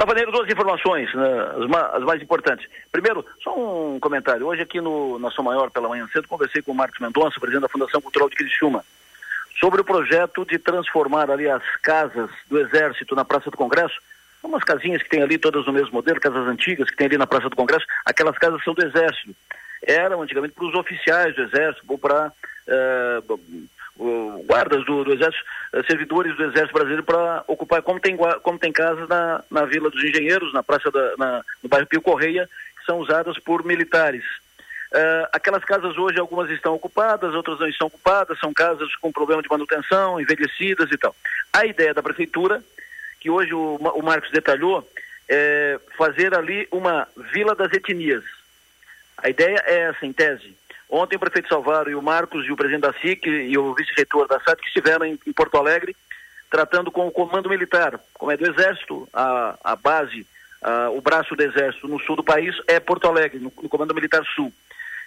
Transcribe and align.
Cavaneiro, 0.00 0.32
duas 0.32 0.50
informações, 0.50 1.14
né, 1.14 1.52
as, 1.58 1.68
ma 1.68 1.88
as, 1.88 2.02
mais 2.02 2.22
importantes. 2.22 2.66
Primeiro, 2.90 3.22
só 3.42 3.54
um 3.54 4.00
comentário. 4.00 4.46
Hoje 4.46 4.62
aqui 4.62 4.80
no 4.80 5.18
Nação 5.18 5.44
Maior, 5.44 5.70
pela 5.70 5.90
manhã 5.90 6.08
cedo, 6.10 6.26
conversei 6.26 6.62
com 6.62 6.72
o 6.72 6.74
Marcos 6.74 6.98
Mendonça, 7.00 7.38
presidente 7.38 7.60
da 7.60 7.68
Fundação 7.68 8.00
Cultural 8.00 8.30
de 8.30 8.34
Criciúma, 8.34 8.82
sobre 9.60 9.82
o 9.82 9.84
projeto 9.84 10.46
de 10.46 10.58
transformar 10.58 11.30
ali 11.30 11.46
as 11.50 11.62
casas 11.82 12.30
do 12.48 12.58
Exército 12.58 13.14
na 13.14 13.26
Praça 13.26 13.50
do 13.50 13.58
Congresso. 13.58 13.94
Umas 14.42 14.64
casinhas 14.64 15.02
que 15.02 15.10
tem 15.10 15.22
ali, 15.22 15.36
todas 15.36 15.66
no 15.66 15.72
mesmo 15.74 15.92
modelo, 15.92 16.18
casas 16.18 16.48
antigas 16.48 16.88
que 16.88 16.96
tem 16.96 17.06
ali 17.06 17.18
na 17.18 17.26
Praça 17.26 17.50
do 17.50 17.56
Congresso, 17.56 17.84
aquelas 18.06 18.38
casas 18.38 18.64
são 18.64 18.72
do 18.72 18.82
Exército. 18.82 19.36
Eram 19.82 20.22
antigamente 20.22 20.54
para 20.54 20.64
os 20.64 20.74
oficiais 20.74 21.36
do 21.36 21.42
Exército, 21.42 21.84
ou 21.86 21.98
para 21.98 22.32
uh, 22.68 23.40
guardas 24.46 24.84
do, 24.84 25.04
do 25.04 25.12
Exército, 25.12 25.44
uh, 25.74 25.84
servidores 25.86 26.36
do 26.36 26.44
Exército 26.44 26.72
Brasileiro 26.72 27.02
para 27.02 27.44
ocupar, 27.46 27.82
como 27.82 28.00
tem, 28.00 28.16
como 28.42 28.58
tem 28.58 28.72
casas 28.72 29.08
na, 29.08 29.42
na 29.50 29.64
Vila 29.64 29.90
dos 29.90 30.02
Engenheiros, 30.02 30.52
na 30.52 30.62
Praça 30.62 30.90
da, 30.90 31.16
na, 31.16 31.44
no 31.62 31.68
bairro 31.68 31.86
Pio 31.86 32.00
Correia, 32.00 32.48
que 32.78 32.84
são 32.84 32.98
usadas 32.98 33.38
por 33.38 33.64
militares. 33.64 34.24
Uh, 34.92 35.28
aquelas 35.32 35.64
casas 35.64 35.96
hoje, 35.96 36.18
algumas 36.18 36.50
estão 36.50 36.74
ocupadas, 36.74 37.34
outras 37.34 37.60
não 37.60 37.68
estão 37.68 37.86
ocupadas, 37.86 38.38
são 38.40 38.52
casas 38.52 38.94
com 38.96 39.12
problema 39.12 39.42
de 39.42 39.48
manutenção, 39.48 40.20
envelhecidas 40.20 40.90
e 40.90 40.98
tal. 40.98 41.14
A 41.52 41.64
ideia 41.64 41.94
da 41.94 42.02
prefeitura, 42.02 42.62
que 43.20 43.30
hoje 43.30 43.54
o, 43.54 43.76
o 43.76 44.02
Marcos 44.02 44.30
detalhou, 44.30 44.88
é 45.28 45.78
fazer 45.96 46.34
ali 46.34 46.66
uma 46.72 47.06
vila 47.32 47.54
das 47.54 47.72
etnias. 47.72 48.24
A 49.16 49.28
ideia 49.28 49.62
é 49.64 49.80
essa, 49.82 50.04
em 50.04 50.12
tese. 50.12 50.56
Ontem 50.90 51.14
o 51.14 51.20
prefeito 51.20 51.48
Salvaro 51.48 51.88
e 51.88 51.94
o 51.94 52.02
Marcos 52.02 52.44
e 52.44 52.50
o 52.50 52.56
presidente 52.56 52.82
da 52.82 52.92
SIC 52.94 53.24
e 53.24 53.56
o 53.56 53.72
vice-reitor 53.74 54.26
da 54.26 54.40
SAT 54.40 54.60
que 54.60 54.66
estiveram 54.66 55.06
em, 55.06 55.16
em, 55.24 55.32
Porto 55.32 55.56
Alegre 55.56 55.94
tratando 56.50 56.90
com 56.90 57.06
o 57.06 57.12
comando 57.12 57.48
militar, 57.48 58.00
como 58.12 58.32
é 58.32 58.36
do 58.36 58.44
Exército, 58.44 59.08
a, 59.14 59.56
a 59.62 59.76
base, 59.76 60.26
a, 60.60 60.90
o 60.90 61.00
braço 61.00 61.36
do 61.36 61.42
Exército 61.44 61.86
no 61.86 62.00
sul 62.00 62.16
do 62.16 62.24
país 62.24 62.56
é 62.66 62.80
Porto 62.80 63.06
Alegre, 63.06 63.38
no, 63.38 63.52
no 63.62 63.68
Comando 63.68 63.94
Militar 63.94 64.24
Sul. 64.34 64.52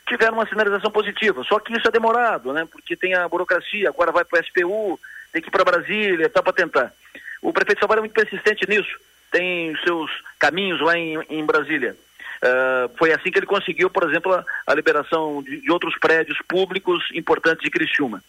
Tiveram 0.08 0.36
uma 0.36 0.48
sinalização 0.48 0.90
positiva, 0.90 1.44
só 1.44 1.60
que 1.60 1.74
isso 1.74 1.86
é 1.86 1.92
demorado, 1.92 2.54
né? 2.54 2.66
Porque 2.72 2.96
tem 2.96 3.14
a 3.14 3.28
burocracia, 3.28 3.90
agora 3.90 4.14
vai 4.14 4.24
para 4.24 4.40
o 4.40 4.44
SPU, 4.44 4.98
tem 5.34 5.42
que 5.42 5.50
ir 5.50 5.52
para 5.52 5.66
Brasília, 5.66 6.30
tá 6.30 6.42
para 6.42 6.54
tentar. 6.54 6.94
O 7.42 7.52
prefeito 7.52 7.80
Salvaro 7.80 8.00
é 8.00 8.04
muito 8.04 8.14
persistente 8.14 8.68
nisso, 8.70 8.98
tem 9.30 9.76
seus 9.84 10.10
caminhos 10.40 10.80
lá 10.80 10.98
em, 10.98 11.20
em 11.30 11.46
Brasília. 11.46 11.98
Uh, 12.44 12.92
foi 12.98 13.14
assim 13.14 13.32
que 13.32 13.40
ele 13.40 13.46
conseguiu, 13.46 13.90
por 13.90 14.04
exemplo, 14.04 14.34
a, 14.34 14.44
a 14.68 14.74
liberação 14.76 15.42
de, 15.42 15.62
de, 15.62 15.72
outros 15.72 15.98
prédios 15.98 16.38
públicos 16.46 17.02
importantes 17.14 17.64
de 17.64 17.72
Criciúma. 17.72 18.22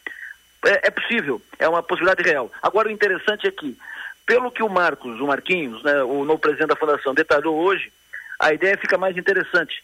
É, 0.64 0.86
é, 0.86 0.90
possível, 0.90 1.42
é 1.58 1.68
uma 1.68 1.82
possibilidade 1.82 2.22
real. 2.22 2.50
Agora, 2.62 2.88
o 2.88 2.92
interessante 2.92 3.48
é 3.48 3.50
que, 3.50 3.76
pelo 4.24 4.52
que 4.52 4.62
o 4.62 4.68
Marcos, 4.68 5.20
o 5.20 5.26
Marquinhos, 5.26 5.82
né, 5.82 6.00
o 6.04 6.24
novo 6.24 6.38
presidente 6.38 6.68
da 6.68 6.76
Fundação, 6.76 7.12
detalhou 7.12 7.56
hoje, 7.56 7.92
a 8.38 8.54
ideia 8.54 8.78
fica 8.78 8.96
mais 8.96 9.16
interessante, 9.16 9.82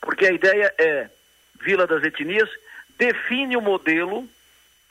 porque 0.00 0.26
a 0.26 0.32
ideia 0.32 0.72
é 0.78 1.08
Vila 1.60 1.84
das 1.84 2.04
Etnias, 2.04 2.48
define 2.96 3.56
o 3.56 3.60
modelo, 3.60 4.28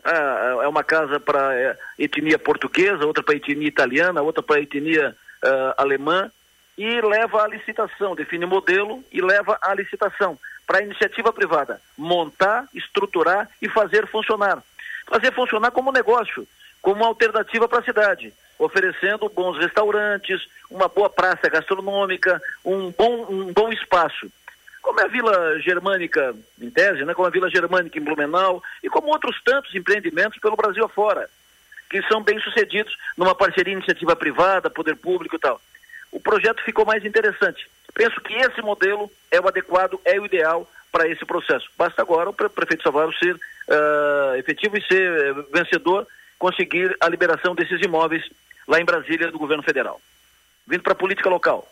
ah, 0.03 0.59
é 0.63 0.67
uma 0.67 0.83
casa 0.83 1.17
para 1.17 1.55
é, 1.55 1.77
etnia 1.97 2.37
portuguesa, 2.37 3.05
outra 3.05 3.23
para 3.23 3.35
etnia 3.35 3.67
italiana, 3.67 4.21
outra 4.21 4.43
para 4.43 4.59
etnia 4.59 5.15
uh, 5.43 5.73
alemã, 5.77 6.31
e 6.77 7.01
leva 7.01 7.43
à 7.43 7.47
licitação, 7.47 8.15
define 8.15 8.45
modelo 8.45 9.03
e 9.11 9.21
leva 9.21 9.57
à 9.61 9.73
licitação 9.73 10.37
para 10.65 10.79
a 10.79 10.83
iniciativa 10.83 11.33
privada 11.33 11.81
montar, 11.97 12.65
estruturar 12.73 13.49
e 13.61 13.69
fazer 13.69 14.07
funcionar. 14.07 14.63
Fazer 15.05 15.33
funcionar 15.33 15.71
como 15.71 15.91
negócio, 15.91 16.47
como 16.81 17.03
alternativa 17.03 17.67
para 17.67 17.79
a 17.79 17.83
cidade, 17.83 18.33
oferecendo 18.57 19.27
bons 19.29 19.57
restaurantes, 19.57 20.47
uma 20.69 20.87
boa 20.87 21.09
praça 21.09 21.49
gastronômica, 21.49 22.41
um 22.63 22.91
bom, 22.91 23.27
um 23.29 23.51
bom 23.51 23.71
espaço. 23.73 24.31
Como 24.81 24.99
é 25.01 25.03
a 25.03 25.09
Vila 25.09 25.59
Germânica, 25.59 26.33
em 26.59 26.69
tese, 26.69 27.03
né? 27.03 27.13
como 27.13 27.27
a 27.27 27.31
Vila 27.31 27.49
Germânica 27.49 27.99
em 27.99 28.03
Blumenau, 28.03 28.63
e 28.81 28.89
como 28.89 29.09
outros 29.09 29.41
tantos 29.43 29.75
empreendimentos 29.75 30.39
pelo 30.39 30.55
Brasil 30.55 30.85
afora, 30.85 31.29
que 31.89 32.01
são 32.03 32.23
bem 32.23 32.39
sucedidos 32.39 32.95
numa 33.17 33.35
parceria 33.35 33.73
iniciativa 33.73 34.15
privada, 34.15 34.69
poder 34.69 34.95
público 34.95 35.35
e 35.35 35.39
tal 35.39 35.61
o 36.11 36.19
projeto 36.19 36.63
ficou 36.63 36.85
mais 36.85 37.05
interessante. 37.05 37.69
Penso 37.93 38.19
que 38.21 38.33
esse 38.33 38.61
modelo 38.61 39.11
é 39.29 39.39
o 39.39 39.47
adequado, 39.47 39.99
é 40.05 40.19
o 40.19 40.25
ideal 40.25 40.69
para 40.91 41.07
esse 41.07 41.25
processo. 41.25 41.69
Basta 41.77 42.01
agora 42.01 42.29
o 42.29 42.33
prefeito 42.33 42.83
Salvador 42.83 43.13
ser 43.15 43.35
uh, 43.35 44.35
efetivo 44.37 44.77
e 44.77 44.85
ser 44.85 45.01
eh, 45.01 45.33
vencedor, 45.53 46.05
conseguir 46.37 46.95
a 46.99 47.07
liberação 47.07 47.55
desses 47.55 47.81
imóveis 47.81 48.29
lá 48.67 48.79
em 48.79 48.85
Brasília 48.85 49.31
do 49.31 49.39
governo 49.39 49.63
federal. 49.63 50.01
Vindo 50.67 50.83
para 50.83 50.93
a 50.93 50.95
política 50.95 51.29
local. 51.29 51.67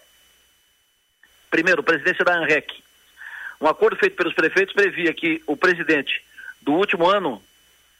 Primeiro, 1.49 1.83
presidência 1.83 2.23
da 2.23 2.35
ANREC. 2.35 2.83
Um 3.59 3.67
acordo 3.67 3.97
feito 3.97 4.15
pelos 4.15 4.33
prefeitos 4.33 4.73
previa 4.73 5.13
que 5.13 5.43
o 5.45 5.57
presidente 5.57 6.23
do 6.61 6.73
último 6.73 7.07
ano 7.07 7.41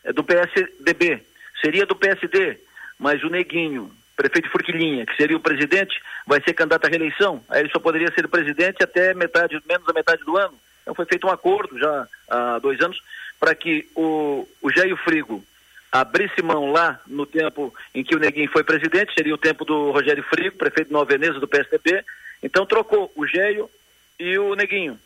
é 0.04 0.14
do 0.14 0.24
PSDB, 0.24 1.22
seria 1.62 1.86
do 1.86 1.96
PSD, 1.96 2.58
mas 2.98 3.24
o 3.24 3.30
Neguinho, 3.30 3.92
prefeito 4.20 4.50
Furquilinha, 4.50 5.06
que 5.06 5.16
seria 5.16 5.38
o 5.38 5.40
presidente, 5.40 5.98
vai 6.28 6.42
ser 6.42 6.52
candidato 6.52 6.86
à 6.86 6.90
reeleição. 6.90 7.42
Aí 7.48 7.62
ele 7.62 7.70
só 7.70 7.80
poderia 7.80 8.12
ser 8.12 8.28
presidente 8.28 8.84
até 8.84 9.14
metade, 9.14 9.58
menos 9.66 9.88
da 9.88 9.94
metade 9.94 10.26
do 10.26 10.36
ano. 10.36 10.54
Então 10.82 10.94
foi 10.94 11.06
feito 11.06 11.26
um 11.26 11.32
acordo 11.32 11.80
já 11.80 12.06
há 12.30 12.60
dois 12.60 12.82
anos 12.82 13.02
para 13.40 13.56
que 13.56 13.88
o, 13.96 14.46
o 14.62 14.70
Jair 14.72 14.98
Frigo 14.98 15.42
abrisse 15.90 16.42
mão 16.42 16.70
lá 16.70 17.00
no 17.08 17.26
tempo 17.26 17.74
em 17.96 18.04
que 18.04 18.14
o 18.14 18.20
Neguinho 18.20 18.52
foi 18.52 18.62
presidente, 18.62 19.14
seria 19.14 19.34
o 19.34 19.38
tempo 19.38 19.64
do 19.64 19.92
Rogério 19.92 20.24
Frigo, 20.24 20.58
prefeito 20.58 20.88
de 20.88 20.94
Nova 20.94 21.06
Veneza 21.06 21.40
do 21.40 21.48
PSDB. 21.48 22.04
Então 22.44 22.66
trocou 22.66 23.10
o 23.16 23.26
Geio 23.26 23.70
e 24.20 24.38
o 24.38 24.54
Neguinho. 24.54 25.00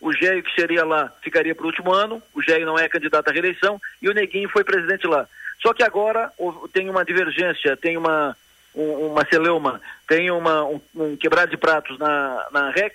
O 0.00 0.12
Geio, 0.12 0.44
que 0.44 0.54
seria 0.54 0.84
lá, 0.84 1.12
ficaria 1.20 1.56
para 1.56 1.64
o 1.64 1.66
último 1.66 1.92
ano, 1.92 2.22
o 2.32 2.40
Geio 2.40 2.64
não 2.64 2.78
é 2.78 2.88
candidato 2.88 3.28
à 3.28 3.32
reeleição, 3.32 3.80
e 4.00 4.08
o 4.08 4.14
Neguinho 4.14 4.48
foi 4.48 4.62
presidente 4.62 5.08
lá. 5.08 5.28
Só 5.60 5.74
que 5.74 5.82
agora 5.82 6.32
tem 6.72 6.88
uma 6.88 7.04
divergência, 7.04 7.76
tem 7.76 7.96
uma, 7.96 8.34
um, 8.74 9.06
uma 9.08 9.24
celeuma, 9.26 9.80
tem 10.06 10.30
uma, 10.30 10.64
um, 10.64 10.80
um 10.94 11.16
quebrado 11.16 11.50
de 11.50 11.56
pratos 11.56 11.98
na, 11.98 12.46
na 12.52 12.70
REC, 12.70 12.94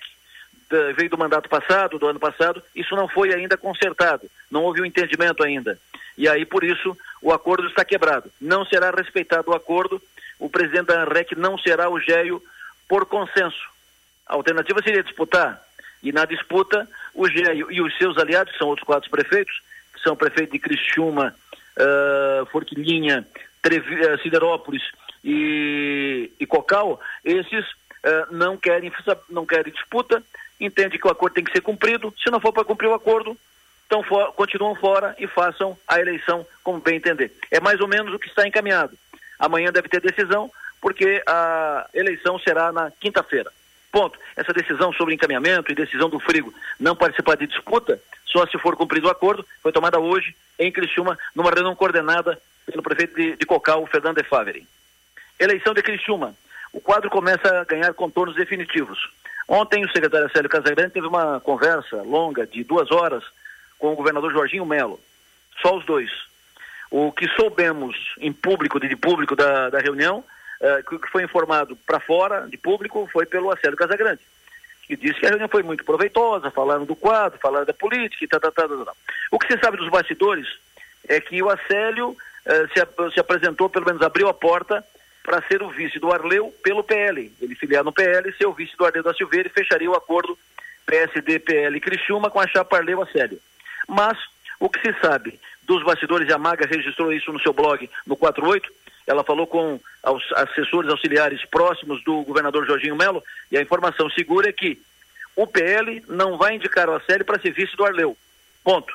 de, 0.70 0.92
veio 0.94 1.10
do 1.10 1.18
mandato 1.18 1.48
passado, 1.48 1.98
do 1.98 2.06
ano 2.06 2.18
passado, 2.18 2.62
isso 2.74 2.94
não 2.96 3.08
foi 3.08 3.32
ainda 3.32 3.56
consertado, 3.56 4.28
não 4.50 4.64
houve 4.64 4.80
um 4.80 4.84
entendimento 4.84 5.42
ainda. 5.42 5.78
E 6.16 6.28
aí, 6.28 6.44
por 6.46 6.64
isso, 6.64 6.96
o 7.20 7.32
acordo 7.32 7.68
está 7.68 7.84
quebrado. 7.84 8.30
Não 8.40 8.64
será 8.64 8.90
respeitado 8.90 9.50
o 9.50 9.54
acordo, 9.54 10.00
o 10.38 10.48
presidente 10.48 10.86
da 10.86 11.04
REC 11.04 11.32
não 11.36 11.58
será 11.58 11.90
o 11.90 12.00
GEIO 12.00 12.42
por 12.88 13.06
consenso. 13.06 13.68
A 14.26 14.34
alternativa 14.34 14.82
seria 14.82 15.02
disputar, 15.02 15.62
e 16.02 16.12
na 16.12 16.24
disputa, 16.24 16.88
o 17.14 17.28
GEIO 17.28 17.70
e 17.70 17.80
os 17.80 17.96
seus 17.98 18.16
aliados, 18.18 18.52
que 18.52 18.58
são 18.58 18.68
outros 18.68 18.86
quatro 18.86 19.10
prefeitos, 19.10 19.60
que 19.92 20.00
são 20.00 20.14
o 20.14 20.16
prefeito 20.16 20.52
de 20.52 20.58
Criciúma, 20.58 21.34
uh, 21.76 22.46
Forquilinha, 22.46 23.26
Trevi, 23.62 24.00
uh, 24.00 24.18
Siderópolis 24.22 24.82
e, 25.26 26.30
e 26.38 26.46
Cocal, 26.46 27.00
esses 27.24 27.64
uh, 27.64 28.30
não, 28.30 28.56
querem, 28.56 28.92
não 29.28 29.44
querem 29.44 29.72
disputa, 29.72 30.22
entendem 30.60 31.00
que 31.00 31.06
o 31.06 31.10
acordo 31.10 31.34
tem 31.34 31.42
que 31.42 31.50
ser 31.50 31.60
cumprido, 31.60 32.14
se 32.22 32.30
não 32.30 32.38
for 32.38 32.52
para 32.52 32.64
cumprir 32.64 32.86
o 32.86 32.94
acordo, 32.94 33.36
então 33.86 34.04
for, 34.04 34.32
continuam 34.34 34.76
fora 34.76 35.16
e 35.18 35.26
façam 35.26 35.76
a 35.88 35.98
eleição 36.00 36.46
como 36.62 36.78
bem 36.78 36.96
entender. 36.96 37.32
É 37.50 37.58
mais 37.58 37.80
ou 37.80 37.88
menos 37.88 38.14
o 38.14 38.20
que 38.20 38.28
está 38.28 38.46
encaminhado. 38.46 38.96
Amanhã 39.36 39.72
deve 39.72 39.88
ter 39.88 40.00
decisão, 40.00 40.48
porque 40.80 41.20
a 41.26 41.88
eleição 41.92 42.38
será 42.38 42.70
na 42.70 42.92
quinta-feira. 42.92 43.50
Ponto. 43.90 44.18
Essa 44.36 44.52
decisão 44.52 44.92
sobre 44.92 45.14
encaminhamento 45.14 45.72
e 45.72 45.74
decisão 45.74 46.08
do 46.08 46.20
Frigo 46.20 46.54
não 46.78 46.94
participar 46.94 47.36
de 47.36 47.48
disputa, 47.48 48.00
só 48.24 48.46
se 48.46 48.58
for 48.58 48.76
cumprido 48.76 49.08
o 49.08 49.10
acordo, 49.10 49.44
foi 49.60 49.72
tomada 49.72 49.98
hoje 49.98 50.36
em 50.56 50.70
Criciúma, 50.70 51.18
numa 51.34 51.50
reunião 51.50 51.74
coordenada 51.74 52.40
pelo 52.64 52.82
prefeito 52.82 53.16
de, 53.16 53.36
de 53.36 53.46
Cocal, 53.46 53.84
Fernando 53.86 54.18
de. 54.18 54.66
Eleição 55.38 55.74
de 55.74 55.82
Criciúma. 55.82 56.34
O 56.72 56.80
quadro 56.80 57.10
começa 57.10 57.60
a 57.60 57.64
ganhar 57.64 57.92
contornos 57.94 58.36
definitivos. 58.36 58.98
Ontem 59.48 59.84
o 59.84 59.92
secretário 59.92 60.30
Célio 60.30 60.50
Casagrande 60.50 60.92
teve 60.92 61.06
uma 61.06 61.40
conversa 61.40 62.02
longa 62.02 62.46
de 62.46 62.64
duas 62.64 62.90
horas 62.90 63.22
com 63.78 63.92
o 63.92 63.96
governador 63.96 64.32
Jorginho 64.32 64.66
Melo. 64.66 65.00
Só 65.62 65.76
os 65.76 65.84
dois. 65.84 66.10
O 66.90 67.12
que 67.12 67.28
soubemos 67.28 67.96
em 68.18 68.32
público, 68.32 68.80
de 68.80 68.96
público 68.96 69.36
da, 69.36 69.70
da 69.70 69.78
reunião, 69.78 70.24
uh, 70.60 70.98
que 71.00 71.10
foi 71.10 71.22
informado 71.22 71.76
para 71.86 72.00
fora, 72.00 72.46
de 72.48 72.56
público, 72.56 73.08
foi 73.12 73.26
pelo 73.26 73.50
Acélio 73.50 73.76
Casagrande, 73.76 74.20
que 74.86 74.96
disse 74.96 75.20
que 75.20 75.26
a 75.26 75.30
reunião 75.30 75.48
foi 75.48 75.62
muito 75.62 75.84
proveitosa, 75.84 76.50
falaram 76.50 76.84
do 76.84 76.96
quadro, 76.96 77.38
falaram 77.38 77.66
da 77.66 77.74
política 77.74 78.24
e 78.24 78.28
tal, 78.28 78.40
tal, 78.40 78.52
tal, 78.52 78.68
tal. 78.84 78.96
O 79.30 79.38
que 79.38 79.52
se 79.52 79.60
sabe 79.60 79.76
dos 79.76 79.90
bastidores 79.90 80.46
é 81.08 81.20
que 81.20 81.42
o 81.42 81.50
Acélio 81.50 82.10
uh, 82.10 82.16
se, 82.72 83.14
se 83.14 83.20
apresentou, 83.20 83.68
pelo 83.68 83.86
menos 83.86 84.02
abriu 84.02 84.28
a 84.28 84.34
porta 84.34 84.84
para 85.26 85.42
ser 85.48 85.60
o 85.60 85.68
vice 85.68 85.98
do 85.98 86.12
Arleu 86.12 86.54
pelo 86.62 86.84
PL. 86.84 87.32
Ele 87.42 87.56
filiar 87.56 87.82
no 87.82 87.92
PL, 87.92 88.32
ser 88.34 88.46
o 88.46 88.52
vice 88.52 88.76
do 88.76 88.86
Arleu 88.86 89.02
da 89.02 89.12
Silveira 89.12 89.48
e 89.48 89.52
fecharia 89.52 89.90
o 89.90 89.96
acordo 89.96 90.38
PSD-PL 90.86 91.80
Criciúma 91.80 92.30
com 92.30 92.38
a 92.38 92.46
chapa 92.46 92.76
Arleu 92.76 93.02
Acélio. 93.02 93.40
Mas 93.88 94.16
o 94.60 94.70
que 94.70 94.80
se 94.80 94.96
sabe 95.00 95.40
dos 95.64 95.82
bastidores, 95.82 96.32
a 96.32 96.38
Maga 96.38 96.64
registrou 96.64 97.12
isso 97.12 97.32
no 97.32 97.40
seu 97.40 97.52
blog 97.52 97.90
no 98.06 98.16
48, 98.16 98.72
ela 99.04 99.24
falou 99.24 99.48
com 99.48 99.80
os 100.04 100.32
assessores 100.32 100.88
auxiliares 100.88 101.44
próximos 101.46 102.04
do 102.04 102.22
governador 102.22 102.64
Jorginho 102.64 102.94
Melo 102.94 103.22
e 103.50 103.58
a 103.58 103.62
informação 103.62 104.08
segura 104.10 104.48
é 104.48 104.52
que 104.52 104.80
o 105.34 105.44
PL 105.44 106.04
não 106.06 106.38
vai 106.38 106.54
indicar 106.54 106.88
o 106.88 106.94
Aceli 106.94 107.24
para 107.24 107.40
ser 107.40 107.50
vice 107.50 107.76
do 107.76 107.84
Arleu. 107.84 108.16
Ponto. 108.62 108.94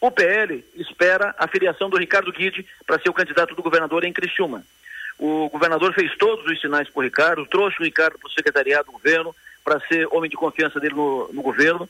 O 0.00 0.10
PL 0.10 0.64
espera 0.74 1.34
a 1.38 1.46
filiação 1.46 1.90
do 1.90 1.98
Ricardo 1.98 2.32
Guide 2.32 2.66
para 2.86 2.98
ser 2.98 3.10
o 3.10 3.14
candidato 3.14 3.54
do 3.54 3.62
governador 3.62 4.04
em 4.04 4.12
Criciúma. 4.12 4.64
O 5.18 5.48
governador 5.48 5.94
fez 5.94 6.14
todos 6.16 6.44
os 6.44 6.60
sinais 6.60 6.88
para 6.88 7.00
o 7.00 7.02
Ricardo, 7.02 7.46
trouxe 7.46 7.80
o 7.80 7.84
Ricardo 7.84 8.18
para 8.18 8.28
o 8.28 8.32
secretariado 8.32 8.86
do 8.86 8.92
governo, 8.92 9.34
para 9.64 9.80
ser 9.80 10.06
homem 10.12 10.30
de 10.30 10.36
confiança 10.36 10.78
dele 10.78 10.94
no, 10.94 11.28
no 11.32 11.42
governo, 11.42 11.88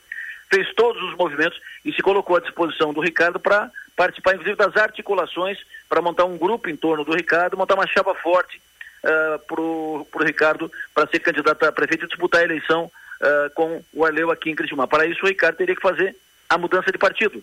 fez 0.49 0.73
todos 0.75 1.02
os 1.02 1.17
movimentos 1.17 1.61
e 1.84 1.93
se 1.93 2.02
colocou 2.02 2.37
à 2.37 2.40
disposição 2.40 2.93
do 2.93 3.00
Ricardo 3.00 3.38
para 3.38 3.70
participar, 3.96 4.34
inclusive, 4.34 4.56
das 4.56 4.76
articulações 4.76 5.58
para 5.88 6.02
montar 6.02 6.25
um 6.25 6.38
grupo 6.38 6.69
em 6.69 6.76
torno 6.76 7.05
do 7.05 7.14
Ricardo, 7.14 7.56
montar 7.56 7.75
uma 7.75 7.87
chapa 7.87 8.14
forte 8.14 8.61
uh, 9.02 9.38
para 9.46 9.61
o 9.61 10.25
Ricardo 10.25 10.70
para 10.94 11.08
ser 11.08 11.20
candidato 11.20 11.64
a 11.64 11.73
prefeito 11.73 12.05
e 12.05 12.08
disputar 12.08 12.43
a 12.43 12.44
eleição 12.44 12.84
uh, 12.84 13.50
com 13.55 13.82
o 13.93 14.05
Arleu 14.05 14.31
aqui 14.31 14.50
em 14.50 14.55
Criciúma. 14.55 14.87
Para 14.87 15.06
isso, 15.06 15.25
o 15.25 15.28
Ricardo 15.28 15.56
teria 15.56 15.75
que 15.75 15.82
fazer 15.82 16.14
a 16.49 16.58
mudança 16.58 16.93
de 16.93 16.99
partido. 16.99 17.43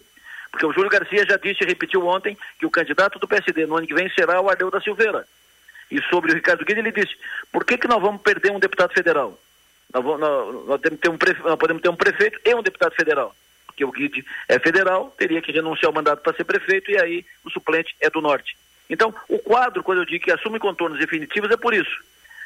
Porque 0.51 0.65
o 0.65 0.71
Júlio 0.71 0.89
Garcia 0.89 1.25
já 1.25 1.35
disse 1.35 1.63
e 1.63 1.67
repetiu 1.67 2.05
ontem 2.05 2.37
que 2.59 2.65
o 2.65 2.71
candidato 2.71 3.17
do 3.17 3.27
PSD 3.27 3.65
no 3.65 3.77
ano 3.77 3.87
que 3.87 3.93
vem 3.93 4.09
será 4.09 4.39
o 4.39 4.49
Arleu 4.49 4.69
da 4.69 4.79
Silveira. 4.79 5.25
E 5.93 6.01
sobre 6.09 6.31
o 6.31 6.35
Ricardo 6.35 6.65
Guedes, 6.65 6.83
ele 6.83 6.91
disse: 6.91 7.15
por 7.51 7.63
que, 7.65 7.77
que 7.77 7.87
nós 7.87 8.01
vamos 8.01 8.21
perder 8.21 8.51
um 8.51 8.59
deputado 8.59 8.93
federal? 8.93 9.39
Nós, 9.93 10.03
vamos, 10.03 10.19
nós, 10.19 10.67
nós, 10.67 10.81
ter 10.81 11.09
um 11.09 11.17
prefe... 11.17 11.41
nós 11.43 11.57
podemos 11.57 11.81
ter 11.81 11.89
um 11.89 11.95
prefeito 11.95 12.39
e 12.43 12.55
um 12.55 12.63
deputado 12.63 12.95
federal. 12.95 13.35
Porque 13.67 13.85
o 13.85 13.91
Guide 13.91 14.25
é 14.47 14.59
federal, 14.59 15.13
teria 15.17 15.41
que 15.41 15.51
renunciar 15.51 15.87
ao 15.87 15.93
mandato 15.93 16.21
para 16.21 16.35
ser 16.35 16.43
prefeito 16.43 16.91
e 16.91 16.99
aí 16.99 17.25
o 17.43 17.49
suplente 17.49 17.95
é 17.99 18.09
do 18.09 18.21
norte. 18.21 18.57
Então, 18.89 19.13
o 19.27 19.39
quadro, 19.39 19.83
quando 19.83 19.99
eu 19.99 20.05
digo 20.05 20.23
que 20.23 20.31
assume 20.31 20.59
contornos 20.59 20.99
definitivos, 20.99 21.49
é 21.49 21.57
por 21.57 21.73
isso. 21.73 22.03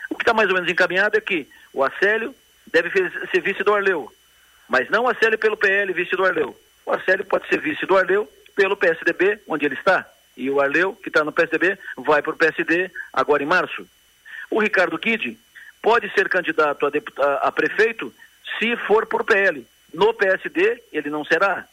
O 0.09 0.15
que 0.15 0.23
está 0.23 0.33
mais 0.33 0.47
ou 0.49 0.55
menos 0.55 0.69
encaminhado 0.69 1.17
é 1.17 1.21
que 1.21 1.47
o 1.73 1.83
Acélio 1.83 2.33
deve 2.67 2.89
ser 2.91 3.41
vice 3.41 3.63
do 3.63 3.73
Arleu, 3.73 4.11
mas 4.69 4.89
não 4.89 5.03
o 5.03 5.09
Acélio 5.09 5.37
pelo 5.37 5.57
PL, 5.57 5.91
vice 5.91 6.15
do 6.15 6.25
Arleu 6.25 6.57
o 6.87 6.93
Arcélio 6.93 7.25
pode 7.25 7.45
ser 7.49 7.59
vice 7.59 7.85
do 7.85 7.97
Arleu 7.97 8.31
pelo 8.55 8.77
PSDB, 8.77 9.41
onde 9.45 9.65
ele 9.65 9.75
está. 9.75 10.07
E 10.37 10.49
o 10.49 10.61
Arleu, 10.61 10.93
que 10.93 11.09
está 11.09 11.23
no 11.23 11.31
PSDB, 11.31 11.77
vai 11.97 12.21
para 12.21 12.31
o 12.31 12.37
PSD 12.37 12.91
agora 13.11 13.41
em 13.41 13.47
março. 13.47 13.87
O 14.51 14.61
Ricardo 14.61 14.97
Kid 14.97 15.37
pode 15.81 16.09
ser 16.13 16.29
candidato 16.29 16.85
a, 16.85 17.47
a, 17.47 17.51
prefeito 17.51 18.13
se 18.57 18.77
for 18.77 19.07
por 19.07 19.23
PL. 19.23 19.65
No 19.93 20.13
PSD, 20.13 20.83
ele 20.93 21.09
não 21.09 21.25
será. 21.25 21.65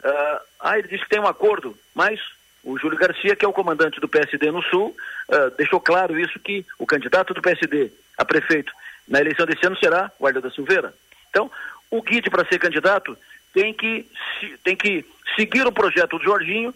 Uh, 0.00 0.40
ah, 0.60 0.78
ele 0.78 0.88
disse 0.88 1.04
que 1.04 1.10
tem 1.10 1.20
um 1.20 1.26
acordo, 1.26 1.76
mas 1.94 2.20
o 2.62 2.78
Júlio 2.78 2.98
Garcia, 2.98 3.34
que 3.34 3.44
é 3.44 3.48
o 3.48 3.52
comandante 3.52 4.00
do 4.00 4.08
PSD 4.08 4.50
no 4.50 4.62
Sul, 4.62 4.94
uh, 5.28 5.50
deixou 5.56 5.80
claro 5.80 6.18
isso 6.18 6.38
que 6.38 6.66
o 6.78 6.86
candidato 6.86 7.32
do 7.32 7.42
PSD 7.42 7.90
a 8.18 8.24
prefeito 8.24 8.72
na 9.08 9.20
eleição 9.20 9.46
desse 9.46 9.66
ano 9.66 9.76
será 9.76 10.12
o 10.18 10.26
Arleu 10.26 10.42
da 10.42 10.50
Silveira. 10.50 10.94
Então, 11.30 11.50
o 11.90 12.02
Guide 12.02 12.30
para 12.30 12.46
ser 12.46 12.58
candidato 12.58 13.16
tem 13.52 13.72
que, 13.72 14.06
tem 14.62 14.76
que 14.76 15.04
seguir 15.36 15.66
o 15.66 15.72
projeto 15.72 16.18
do 16.18 16.24
Jorginho, 16.24 16.74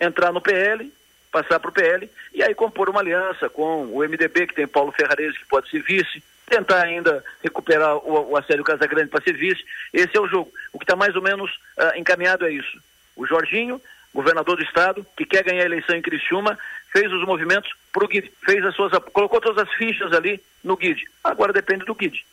entrar 0.00 0.32
no 0.32 0.40
PL, 0.40 0.92
passar 1.30 1.58
para 1.58 1.70
o 1.70 1.72
PL 1.72 2.08
e 2.32 2.42
aí 2.42 2.54
compor 2.54 2.88
uma 2.88 3.00
aliança 3.00 3.48
com 3.48 3.86
o 3.86 3.98
MDB, 3.98 4.46
que 4.46 4.54
tem 4.54 4.66
Paulo 4.66 4.92
Ferrares, 4.92 5.36
que 5.36 5.46
pode 5.46 5.68
ser 5.68 5.82
vice, 5.82 6.22
tentar 6.46 6.82
ainda 6.82 7.24
recuperar 7.42 7.96
o, 7.96 8.30
o 8.30 8.36
Acélio 8.36 8.64
Casagrande 8.64 9.08
para 9.08 9.22
ser 9.22 9.34
vice. 9.34 9.64
Esse 9.92 10.16
é 10.16 10.20
o 10.20 10.28
jogo. 10.28 10.52
O 10.72 10.78
que 10.78 10.84
está 10.84 10.94
mais 10.94 11.16
ou 11.16 11.22
menos 11.22 11.50
uh, 11.78 11.96
encaminhado 11.96 12.46
é 12.46 12.52
isso. 12.52 12.78
O 13.16 13.26
Jorginho, 13.26 13.80
governador 14.12 14.56
do 14.56 14.62
estado, 14.62 15.06
que 15.16 15.24
quer 15.24 15.42
ganhar 15.42 15.62
a 15.62 15.66
eleição 15.66 15.96
em 15.96 16.02
Criciúma, 16.02 16.58
fez 16.92 17.12
os 17.12 17.24
movimentos 17.26 17.72
para 17.92 18.04
o 18.04 18.08
Guide, 18.08 18.32
fez 18.44 18.64
as 18.64 18.74
suas, 18.74 18.92
colocou 19.12 19.40
todas 19.40 19.66
as 19.66 19.72
fichas 19.74 20.12
ali 20.12 20.40
no 20.62 20.76
Guide. 20.76 21.04
Agora 21.22 21.52
depende 21.52 21.84
do 21.84 21.94
Guide. 21.94 22.24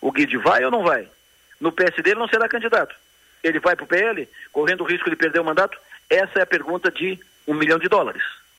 O 0.00 0.12
Guide 0.12 0.36
vai 0.36 0.64
ou 0.64 0.70
não 0.70 0.82
vai? 0.82 1.08
No 1.60 1.72
PSD 1.72 2.10
ele 2.10 2.20
não 2.20 2.28
será 2.28 2.48
candidato 2.48 2.94
ele 3.42 3.58
vai 3.58 3.74
para 3.74 3.84
o 3.84 3.88
PL, 3.88 4.28
correndo 4.52 4.82
o 4.82 4.86
risco 4.86 5.10
de 5.10 5.16
perder 5.16 5.40
o 5.40 5.44
mandato? 5.44 5.78
Essa 6.12 6.40
é 6.40 6.42
a 6.42 6.46
pergunta 6.46 6.90
de 6.90 7.18
um 7.48 7.54
milhão 7.54 7.78
de 7.78 7.88
dólares. 7.88 8.22